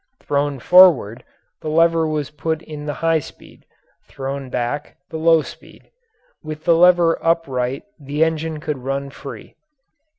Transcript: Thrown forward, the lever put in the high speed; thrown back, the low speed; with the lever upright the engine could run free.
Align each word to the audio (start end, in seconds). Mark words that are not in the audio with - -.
Thrown 0.19 0.57
forward, 0.57 1.23
the 1.61 1.69
lever 1.69 2.07
put 2.35 2.63
in 2.63 2.87
the 2.87 2.93
high 3.05 3.19
speed; 3.19 3.67
thrown 4.07 4.49
back, 4.49 4.97
the 5.11 5.17
low 5.19 5.43
speed; 5.43 5.91
with 6.41 6.63
the 6.63 6.73
lever 6.75 7.23
upright 7.23 7.83
the 7.99 8.23
engine 8.23 8.59
could 8.59 8.79
run 8.79 9.11
free. 9.11 9.53